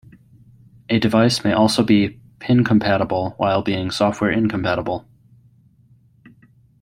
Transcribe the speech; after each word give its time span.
A 0.89 0.97
device 0.97 1.43
may 1.43 1.53
also 1.53 1.83
be 1.83 2.19
pin-compatible 2.39 3.35
while 3.37 3.61
being 3.61 3.91
software-incompatible. 3.91 5.05